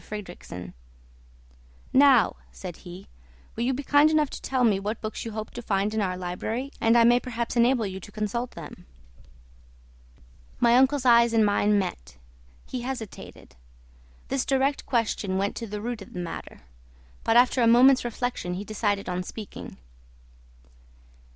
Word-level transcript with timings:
Fridrikssen. 0.01 0.73
"Now," 1.93 2.37
said 2.51 2.77
he, 2.77 3.07
"will 3.55 3.63
you 3.65 3.71
be 3.71 3.83
kind 3.83 4.09
enough 4.09 4.31
to 4.31 4.41
tell 4.41 4.63
me 4.63 4.79
what 4.79 4.99
books 4.99 5.23
you 5.25 5.29
hoped 5.31 5.53
to 5.53 5.61
find 5.61 5.93
in 5.93 6.01
our 6.01 6.17
library 6.17 6.71
and 6.81 6.97
I 6.97 7.03
may 7.03 7.19
perhaps 7.19 7.55
enable 7.55 7.85
you 7.85 7.99
to 7.99 8.11
consult 8.11 8.49
them?" 8.57 8.87
My 10.59 10.75
uncle's 10.75 11.05
eyes 11.05 11.33
and 11.33 11.45
mine 11.45 11.77
met. 11.77 12.17
He 12.65 12.81
hesitated. 12.81 13.55
This 14.29 14.43
direct 14.43 14.87
question 14.87 15.37
went 15.37 15.55
to 15.57 15.67
the 15.67 15.81
root 15.83 16.01
of 16.01 16.13
the 16.13 16.19
matter. 16.19 16.61
But 17.23 17.37
after 17.37 17.61
a 17.61 17.67
moment's 17.67 18.03
reflection 18.03 18.55
he 18.55 18.63
decided 18.63 19.07
on 19.07 19.21
speaking. 19.21 19.77